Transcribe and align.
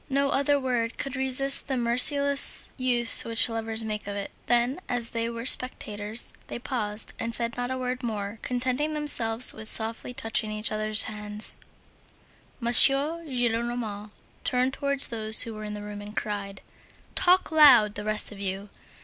No 0.09 0.29
other 0.31 0.59
word 0.59 0.97
could 0.97 1.15
resist 1.15 1.67
the 1.67 1.77
merciless 1.77 2.69
use 2.75 3.23
which 3.23 3.47
lovers 3.49 3.83
make 3.85 4.07
of 4.07 4.15
it. 4.15 4.31
Then 4.47 4.79
as 4.89 5.11
there 5.11 5.31
were 5.31 5.45
spectators, 5.45 6.33
they 6.47 6.57
paused 6.57 7.13
and 7.19 7.35
said 7.35 7.55
not 7.55 7.69
a 7.69 7.77
word 7.77 8.01
more, 8.01 8.39
contenting 8.41 8.95
themselves 8.95 9.53
with 9.53 9.67
softly 9.67 10.11
touching 10.11 10.51
each 10.51 10.71
other's 10.71 11.03
hands. 11.03 11.55
M. 12.59 12.69
Gillenormand 12.69 14.09
turned 14.43 14.73
towards 14.73 15.09
those 15.09 15.43
who 15.43 15.53
were 15.53 15.63
in 15.65 15.75
the 15.75 15.83
room 15.83 16.01
and 16.01 16.17
cried: 16.17 16.61
"Talk 17.13 17.51
loud, 17.51 17.93
the 17.93 18.03
rest 18.03 18.31
of 18.31 18.39
you. 18.39 18.69